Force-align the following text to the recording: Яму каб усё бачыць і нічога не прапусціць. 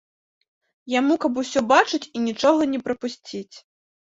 Яму 0.99 1.17
каб 1.25 1.33
усё 1.41 1.63
бачыць 1.73 2.01
і 2.05 2.17
нічога 2.27 2.61
не 2.73 2.79
прапусціць. 2.89 3.55